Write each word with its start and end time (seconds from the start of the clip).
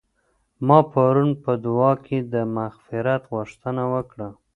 ما 0.67 0.79
پرون 0.91 1.29
په 1.43 1.51
دعا 1.65 1.91
کي 2.05 2.17
د 2.33 2.35
مغفرت 2.57 3.21
غوښتنه 3.33 3.83
وکړه. 3.93 4.27